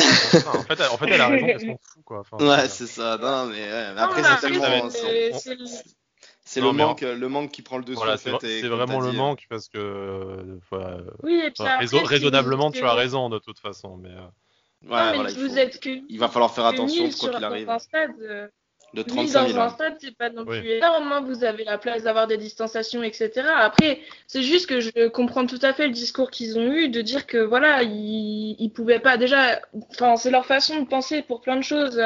[0.53, 2.19] en, fait, en fait, elle a raison, elle s'en fout quoi.
[2.19, 3.17] Enfin, ouais, c'est ça.
[3.21, 4.89] Non, mais, mais après c'est tellement.
[6.49, 8.01] C'est le manque, le manque qui prend le dessus.
[8.41, 10.59] c'est vraiment le manque parce que.
[11.21, 14.09] oui, et puis raisonnablement, tu as raison de toute façon, mais.
[14.09, 14.21] Euh,
[14.89, 15.55] ouais, voilà, il, faut...
[15.55, 15.89] êtes que...
[16.09, 17.69] il va falloir faire attention quoi qu'il arrive.
[17.77, 18.47] Stade, euh,
[18.93, 19.53] de 35 000.
[19.53, 21.25] dans un stade, c'est pas non plus énorme.
[21.25, 23.31] Vous avez la place d'avoir des distanciations, etc.
[23.55, 27.01] Après, c'est juste que je comprends tout à fait le discours qu'ils ont eu de
[27.01, 29.17] dire que voilà, ils, ils pouvaient pas.
[29.17, 32.01] Déjà, enfin, c'est leur façon de penser pour plein de choses.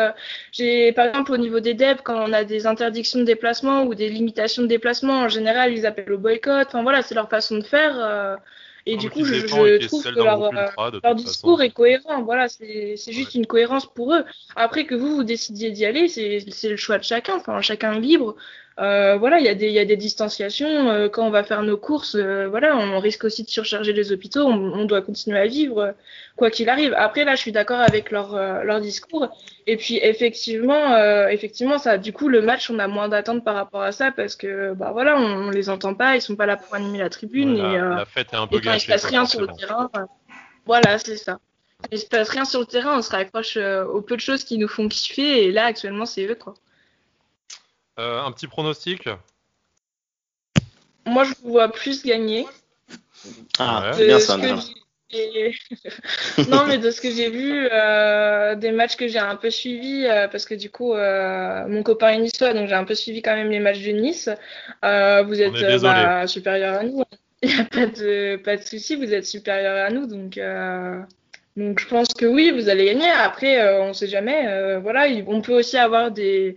[0.51, 3.95] J'ai, par exemple, au niveau des DEP, quand on a des interdictions de déplacement ou
[3.95, 6.67] des limitations de déplacement, en général, ils appellent au boycott.
[6.67, 8.39] Enfin voilà, c'est leur façon de faire.
[8.85, 12.21] Et du coup, je, je trouve que leur, euh, leur discours est cohérent.
[12.23, 14.23] Voilà, c'est juste une cohérence pour eux.
[14.55, 17.35] Après que vous, vous décidiez d'y aller, c'est le choix de chacun.
[17.37, 18.35] Enfin, chacun libre.
[18.79, 20.89] Euh, voilà, il y, a des, y a des distanciations.
[20.89, 24.11] Euh, quand on va faire nos courses, euh, voilà, on risque aussi de surcharger les
[24.11, 24.41] hôpitaux.
[24.41, 25.91] On, on doit continuer à vivre euh,
[26.35, 26.93] quoi qu'il arrive.
[26.97, 29.29] Après, là, je suis d'accord avec leur, leur discours.
[29.67, 33.83] Et puis, effectivement, effectivement, ça, du coup, le match, on a moins d'attentes par rapport
[33.83, 36.57] à ça parce que, bah voilà, on, on, les entend pas, ils sont pas là
[36.57, 37.57] pour animer la tribune.
[37.57, 39.89] et, la fête est un peu et quand il se passe rien sur le terrain,
[40.65, 41.39] voilà, c'est ça.
[41.91, 44.57] Il se passe rien sur le terrain, on se raccroche aux peu de choses qui
[44.57, 45.45] nous font kiffer.
[45.45, 46.55] Et là, actuellement, c'est eux, quoi.
[47.99, 49.07] Euh, un petit pronostic
[51.05, 52.45] Moi, je vous vois plus gagner.
[53.59, 54.37] Ah, bien ça,
[56.49, 60.05] non, mais de ce que j'ai vu, euh, des matchs que j'ai un peu suivis,
[60.05, 63.21] euh, parce que du coup, euh, mon copain est niçois, donc j'ai un peu suivi
[63.21, 64.29] quand même les matchs de Nice.
[64.83, 67.03] Euh, vous êtes bah, supérieur à nous.
[67.43, 70.39] Il n'y a pas de, pas de souci, vous êtes supérieur à nous, donc,
[71.57, 73.09] donc je pense que oui, vous allez gagner.
[73.09, 74.79] Après, on ne sait jamais.
[74.79, 76.55] voilà, on peut aussi avoir des,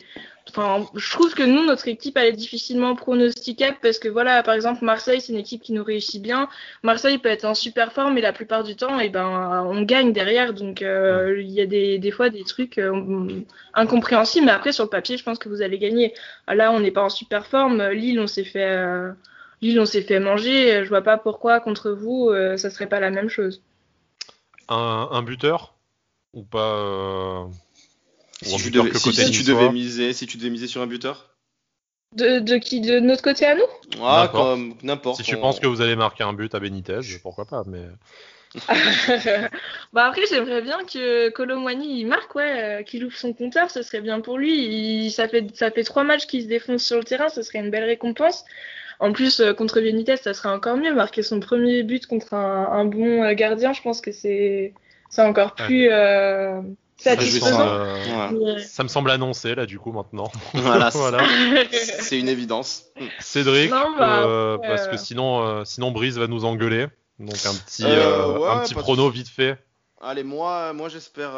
[0.48, 4.54] Enfin, je trouve que nous, notre équipe, elle est difficilement pronosticable parce que voilà, par
[4.54, 6.48] exemple, Marseille, c'est une équipe qui nous réussit bien.
[6.82, 9.82] Marseille peut être en super forme, mais la plupart du temps, et eh ben, on
[9.82, 10.54] gagne derrière.
[10.54, 13.42] Donc, euh, il y a des, des fois des trucs euh,
[13.74, 16.14] incompréhensibles, mais après, sur le papier, je pense que vous allez gagner.
[16.46, 17.82] Là, on n'est pas en super forme.
[17.88, 19.10] Lille, on s'est fait, euh,
[19.62, 20.84] Lille, on s'est fait manger.
[20.84, 23.62] Je vois pas pourquoi contre vous, ça serait pas la même chose.
[24.68, 25.74] Un, un buteur
[26.32, 27.48] ou pas
[28.42, 31.36] si, tu devais, si, tu devais, miser, si tu devais miser sur un buteur
[32.14, 33.66] de, de, qui De notre côté à nous?
[34.00, 35.18] Ah, comme n'importe.
[35.18, 37.84] Si tu penses que vous allez marquer un but à Benitez, pourquoi pas, mais.
[39.92, 43.82] bah après j'aimerais bien que Colomwani il marque ouais, euh, qu'il ouvre son compteur, ce
[43.82, 45.04] serait bien pour lui.
[45.04, 47.58] Il, ça fait ça fait trois matchs qu'il se défonce sur le terrain, ce serait
[47.58, 48.44] une belle récompense.
[48.98, 50.94] En plus euh, contre Benitez, ça serait encore mieux.
[50.94, 54.72] Marquer son premier but contre un, un bon euh, gardien, je pense que c'est
[55.10, 55.88] c'est encore plus.
[55.90, 56.60] Euh,
[56.96, 60.30] ça, euh, ça, me semble annoncé là du coup maintenant.
[60.54, 62.86] Voilà, c'est une évidence.
[63.20, 66.86] Cédric, bah, euh, parce que sinon, euh, sinon Brice va nous engueuler.
[67.18, 69.58] Donc un petit, ouais, un petit prono vite fait.
[70.00, 71.32] Allez, moi, moi j'espère,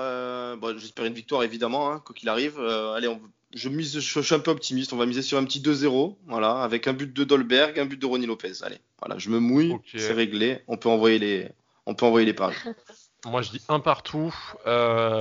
[0.59, 2.59] bon, j'espère une victoire évidemment, hein, quoi qu'il arrive.
[2.61, 3.21] allez, on,
[3.55, 4.93] je mise, je, suis un peu optimiste.
[4.93, 8.01] On va miser sur un petit 2-0, voilà, avec un but de Dolberg, un but
[8.01, 8.63] de Ronnie Lopez.
[8.63, 10.63] Allez, voilà, je me mouille, c'est réglé.
[10.67, 11.49] On peut envoyer les,
[11.87, 12.57] on peut envoyer les paris.
[13.27, 14.35] Moi, je dis un partout.
[14.67, 15.19] Euh,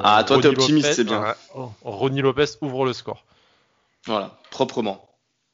[0.00, 1.34] ah, toi, t'es optimiste, c'est bien.
[1.82, 3.24] Ronnie Lopez ouvre le score.
[4.06, 5.08] Voilà, proprement.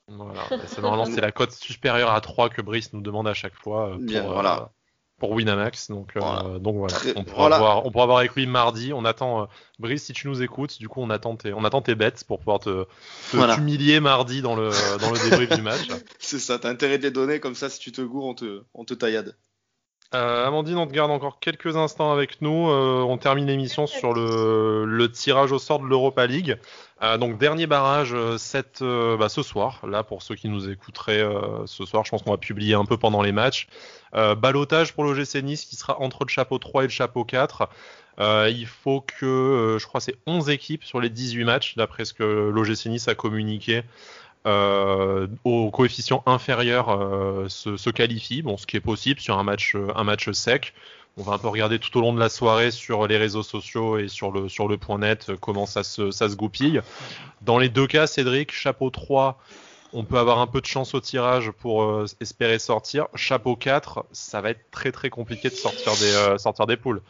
[0.09, 0.41] Voilà.
[0.81, 3.93] normalement, c'est la cote supérieure à 3 que Brice nous demande à chaque fois euh,
[3.93, 4.63] pour, bien, voilà.
[4.63, 4.67] Euh,
[5.19, 5.91] pour Winamax.
[5.91, 6.59] Donc voilà.
[6.59, 6.97] donc voilà.
[7.17, 8.93] On, pourra voir, on pourra voir avec lui mardi.
[8.95, 9.49] On attend,
[9.79, 12.39] Brice, si tu nous écoutes, du coup, on attend tes, on attend tes bêtes pour
[12.39, 12.87] pouvoir te,
[13.33, 15.89] te humilier mardi dans le, dans le débrief du match.
[16.19, 18.63] C'est ça, t'as intérêt de les donner, comme ça, si tu te gourres, on te,
[18.75, 19.37] on te taillade.
[20.15, 22.71] Euh, Amandine, on te garde encore quelques instants avec nous.
[22.71, 26.57] Euh, on termine l'émission sur le, le, tirage au sort de l'Europa League.
[27.03, 29.81] Euh, donc dernier barrage cette, bah, ce soir.
[29.87, 31.23] Là pour ceux qui nous écouteraient
[31.67, 33.69] ce soir, je pense qu'on va publier un peu pendant les matchs.
[34.15, 37.69] Balotage pour l'OGC Nice qui sera entre le chapeau 3 et le chapeau 4.
[38.19, 42.25] il faut que, je crois, c'est 11 équipes sur les 18 matchs, d'après ce que
[42.49, 43.83] l'OGC Nice a communiqué.
[45.45, 50.05] Au coefficient inférieur se, se, qualifie, bon, ce qui est possible sur un match, un
[50.05, 50.75] match sec
[51.19, 53.99] on va un peu regarder tout au long de la soirée sur les réseaux sociaux
[53.99, 56.81] et sur le, sur le point net euh, comment ça se, ça se goupille.
[57.43, 59.39] Dans les deux cas, Cédric, chapeau 3,
[59.93, 63.09] on peut avoir un peu de chance au tirage pour euh, espérer sortir.
[63.15, 67.03] Chapeau 4, ça va être très très compliqué de sortir des, euh, sortir des poules.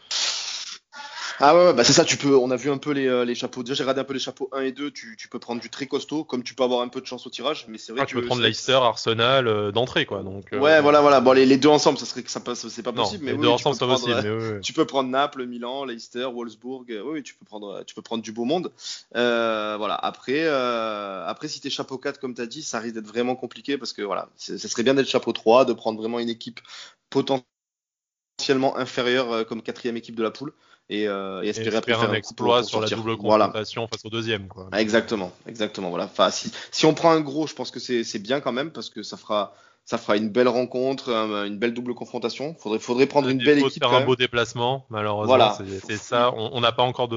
[1.40, 3.36] Ah ouais, bah c'est ça, tu peux, on a vu un peu les, euh, les
[3.36, 3.62] chapeaux.
[3.62, 5.70] Déjà, j'ai regardé un peu les chapeaux 1 et 2, tu, tu, peux prendre du
[5.70, 8.00] très costaud, comme tu peux avoir un peu de chance au tirage, mais c'est vrai
[8.02, 8.10] ah, que.
[8.10, 10.24] Tu peux prendre Leicester, Arsenal euh, d'entrée, quoi.
[10.24, 11.20] Donc, euh, ouais, voilà, voilà.
[11.20, 13.38] Bon, les, les, deux ensemble, ça serait que ça passe, c'est pas possible, mais les
[13.38, 14.20] deux ensemble, c'est possible.
[14.22, 18.02] Mais oui, Tu peux prendre Naples, Milan, Leicester, Wolfsburg, oui, tu peux prendre, tu peux
[18.02, 18.72] prendre du beau monde.
[19.12, 19.94] voilà.
[19.94, 23.92] Après, après, si t'es chapeau 4, comme t'as dit, ça risque d'être vraiment compliqué parce
[23.92, 26.60] que voilà, ça serait bien d'être chapeau 3, de prendre vraiment une équipe
[27.10, 27.46] potentiellement
[28.76, 30.52] inférieure comme quatrième équipe de la poule
[30.90, 34.48] et, euh, et espérer après faire un exploit sur la double confrontation face au deuxième.
[34.48, 34.68] Quoi.
[34.72, 35.90] Exactement, exactement.
[35.90, 36.04] Voilà.
[36.06, 38.90] Enfin, si, si on prend un gros, je pense que c'est bien quand même parce
[38.90, 39.54] que ça fera
[39.88, 42.54] ça fera une belle rencontre, une belle double confrontation.
[42.58, 43.82] Faudrait, faudrait prendre une belle équipe.
[43.82, 45.24] Faire un beau déplacement, malheureusement.
[45.24, 45.56] Voilà.
[45.86, 46.30] C'est ça.
[46.34, 47.08] On n'a pas encore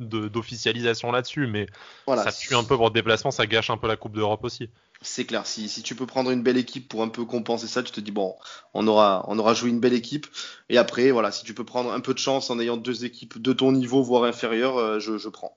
[0.00, 1.68] d'officialisation de, là-dessus, mais
[2.08, 2.24] voilà.
[2.24, 4.68] ça tue un peu votre déplacement, ça gâche un peu la Coupe d'Europe aussi.
[5.00, 5.46] C'est clair.
[5.46, 8.00] Si, si, tu peux prendre une belle équipe pour un peu compenser ça, tu te
[8.00, 8.34] dis bon,
[8.74, 10.26] on aura, on aura joué une belle équipe.
[10.68, 13.40] Et après, voilà, si tu peux prendre un peu de chance en ayant deux équipes
[13.40, 15.56] de ton niveau, voire inférieur, euh, je, je prends.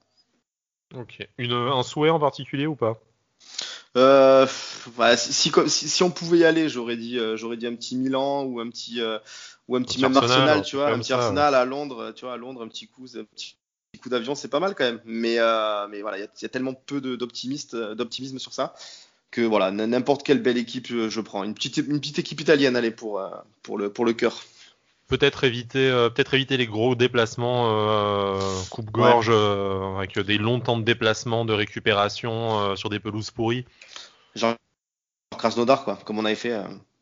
[0.95, 1.27] Ok.
[1.39, 2.99] Une, un souhait en particulier ou pas?
[3.97, 4.45] Euh,
[5.17, 8.59] si, si, on pouvait y aller, j'aurais dit, euh, j'aurais dit un petit Milan ou
[8.59, 9.01] un petit,
[9.67, 12.37] ou un petit, même Arsenal, tu vois, un petit Arsenal à Londres, tu vois, à
[12.37, 13.57] Londres, un petit coup, un petit
[14.01, 15.01] coup d'avion, c'est pas mal quand même.
[15.03, 15.37] Mais,
[15.89, 18.75] mais voilà, il y, a tellement peu d'optimisme sur ça
[19.31, 21.43] que voilà, n'importe quelle belle équipe, je, prends.
[21.43, 23.21] Une petite, une petite équipe italienne, allez, pour,
[23.63, 24.43] pour le, pour le cœur
[25.07, 28.39] peut-être éviter, peut-être éviter les gros déplacements
[28.69, 29.29] coupe-gorge
[29.97, 33.65] avec des longs temps de déplacement, de récupération sur des pelouses pourries.
[34.35, 34.55] Genre
[35.37, 36.57] Krasnodar, quoi, comme on avait fait.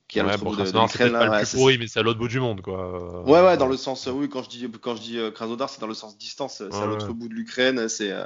[0.10, 2.62] Qui ouais, de, c'est pas le plus pourri, mais c'est à l'autre bout du monde,
[2.62, 3.22] quoi.
[3.26, 5.80] Ouais, ouais, dans le sens, oui, quand je dis, quand je dis euh, Krasnodar, c'est
[5.80, 8.26] dans le sens distance, c'est à l'autre bout de l'Ukraine, c'est, euh,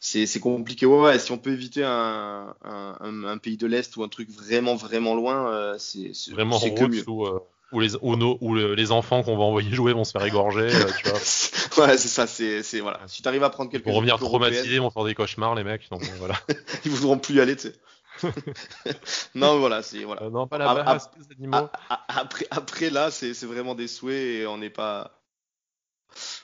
[0.00, 0.86] c'est, c'est compliqué.
[0.86, 4.30] Ouais, ouais, si on peut éviter un, un, un pays de l'Est ou un truc
[4.30, 7.04] vraiment, vraiment loin, euh, c'est, vraiment c'est que mieux.
[7.06, 7.40] Où, euh,
[7.72, 10.68] où les, où, nos, où les enfants qu'on va envoyer jouer vont se faire égorger,
[10.70, 11.18] tu vois.
[11.88, 13.00] ouais, c'est ça, c'est, c'est, voilà.
[13.06, 13.84] Si t'arrives à prendre quelques.
[13.84, 16.36] Pour revenir traumatisés, ils vont faire des cauchemars, les mecs, donc voilà.
[16.86, 17.74] Ils voudront plus y aller, tu sais.
[19.34, 20.22] non, voilà, c'est voilà.
[20.22, 21.68] Euh, non, pas la base, animaux.
[22.08, 25.14] Après, après là, c'est vraiment des souhaits et on n'est pas.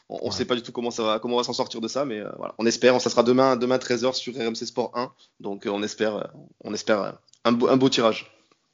[0.08, 1.88] On, ne sait pas du tout comment ça va, comment on va s'en sortir de
[1.88, 3.00] ça, mais euh, voilà, on espère.
[3.00, 6.30] Ça sera demain, demain 13h sur RMC Sport 1, donc euh, on espère,
[6.62, 8.30] on espère un beau, un beau tirage.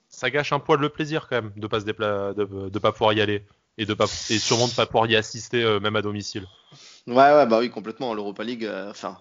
[0.08, 3.12] Ça gâche un poil le plaisir quand même de pas se de, de pas pouvoir
[3.12, 3.46] y aller
[3.78, 6.46] et de pas et sûrement de pas pouvoir y assister même à domicile.
[7.06, 8.14] Ouais, ouais, bah oui, complètement.
[8.14, 9.18] L'Europa League, euh, enfin,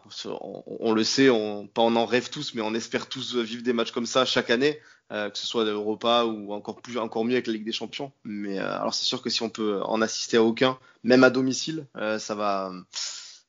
[0.79, 3.73] on, le sait, on, pas on en rêve tous, mais on espère tous vivre des
[3.73, 4.79] matchs comme ça chaque année,
[5.11, 8.11] euh, que ce soit l'Europa ou encore plus, encore mieux avec la Ligue des Champions.
[8.23, 11.29] Mais euh, alors, c'est sûr que si on peut en assister à aucun, même à
[11.29, 12.71] domicile, ça va,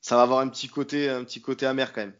[0.01, 2.13] ça va avoir un petit côté, un petit côté amer quand même.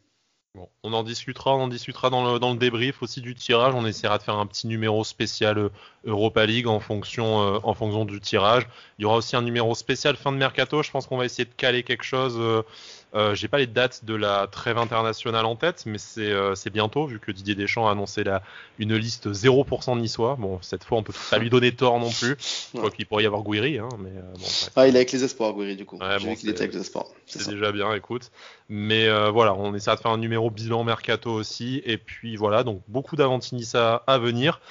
[0.53, 3.73] Bon, on en discutera, on en discutera dans le, débrief aussi du tirage.
[3.73, 5.69] On essaiera de faire un petit numéro spécial euh,
[6.03, 8.67] Europa League en fonction, euh, en fonction du tirage.
[8.99, 10.83] Il y aura aussi un numéro spécial fin de mercato.
[10.83, 12.63] Je pense qu'on va essayer de caler quelque chose euh,
[13.13, 17.05] euh, j'ai pas les dates de la trêve internationale en tête, mais c'est euh, bientôt,
[17.05, 18.41] vu que Didier Deschamps a annoncé la,
[18.79, 20.37] une liste 0% niçois.
[20.39, 22.37] Bon, cette fois, on peut pas lui donner tort non plus.
[22.73, 23.79] Je crois qu'il pourrait y avoir Gouiri.
[23.79, 24.45] Hein, mais, euh, bon,
[24.77, 25.97] ah, il est avec les espoirs, Gouiri, du coup.
[25.97, 27.07] Ouais, bon, était avec les espoirs.
[27.25, 28.31] C'est déjà bien, écoute.
[28.69, 31.81] Mais euh, voilà, on essaie de faire un numéro bilan mercato aussi.
[31.85, 34.61] Et puis voilà, donc beaucoup d'Avantinissa à venir.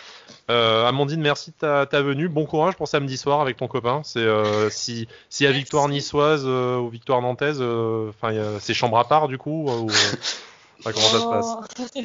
[0.49, 2.29] Amandine, merci de ta, ta, venue.
[2.29, 4.01] Bon courage pour samedi soir avec ton copain.
[4.03, 4.27] C'est
[4.71, 8.30] si, si à victoire niçoise ou victoire nantaise, enfin
[8.61, 9.91] c'est chambre à part du coup ou,
[10.85, 12.01] comment ça se passe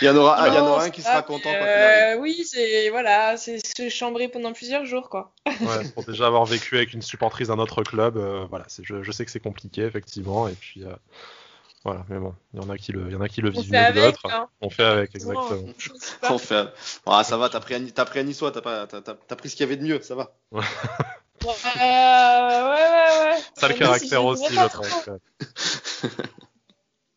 [0.00, 2.44] Il y en aura, il y en aura un qui sera content quand euh, Oui,
[2.44, 5.32] c'est voilà, c'est se chambrer pendant plusieurs jours quoi.
[5.46, 9.12] ouais, pour déjà avoir vécu avec une supportrice d'un autre club, euh, voilà, je, je,
[9.12, 10.94] sais que c'est compliqué effectivement et puis euh,
[11.84, 13.50] voilà, mais bon, il y en a qui le, il y en a qui le
[13.50, 14.26] vivent mieux que d'autres.
[14.30, 14.48] Hein.
[14.60, 15.64] On fait avec, exactement.
[16.30, 16.68] On fait.
[17.06, 19.68] Ah, ça va, t'as pris, pris un niçois, t'as pas, t'as pris ce qu'il y
[19.68, 20.32] avait de mieux, ça va.
[21.50, 23.40] Euh, ouais, ouais, ouais.
[23.54, 25.08] Ça le caractère aussi, je pense.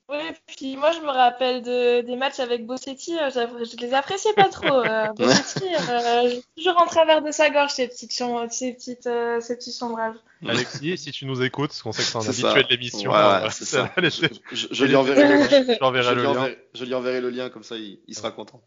[0.10, 3.94] Ouais, puis puis moi je me rappelle de, des matchs avec Bossetti, euh, je les
[3.94, 4.84] appréciais pas trop.
[4.84, 9.56] Euh, Bossetti, euh, toujours en travers de sa gorge ces petites, ces petites, euh, ces
[9.58, 10.16] petits sombrages.
[10.48, 13.50] Alexis, si tu nous écoutes, parce qu'on sait que c'est un habitué de l'émission, ouais,
[13.50, 16.50] je, je, je, lui enverrai, le lien.
[16.74, 18.62] Je lui enverrai le lien, comme ça il, il sera content.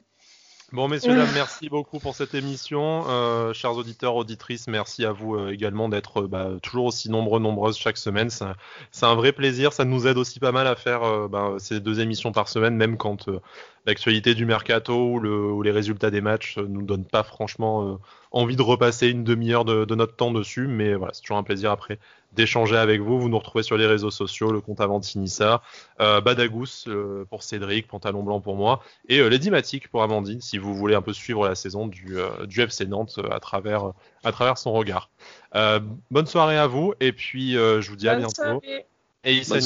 [0.71, 3.05] Bon, messieurs, dames, merci beaucoup pour cette émission.
[3.09, 7.41] Euh, chers auditeurs, auditrices, merci à vous euh, également d'être euh, bah, toujours aussi nombreux,
[7.41, 8.29] nombreuses chaque semaine.
[8.29, 9.73] C'est un vrai plaisir.
[9.73, 12.99] Ça nous aide aussi pas mal à faire bah, ces deux émissions par semaine, même
[12.99, 13.31] quand
[13.87, 17.99] l'actualité du mercato ou, le, ou, les résultats des matchs nous donnent pas franchement
[18.31, 20.67] envie de repasser une demi-heure de, de, notre temps dessus.
[20.69, 21.99] Mais voilà, c'est toujours un plaisir après
[22.39, 23.21] d'échanger avec vous.
[23.21, 25.61] Vous nous retrouvez sur les réseaux sociaux, le compte Avantinissa,
[26.01, 30.41] euh, Badagous euh, pour Cédric, Pantalon Blanc pour moi, et euh, Lady Matic pour Amandine,
[30.41, 33.93] si vous voulez un peu suivre la saison du, euh, du FC Nantes à, travers,
[34.23, 35.11] à travers son regard.
[35.53, 38.63] bonne soirée à vous, et puis je vous dis à bientôt.
[39.25, 39.59] Et Issa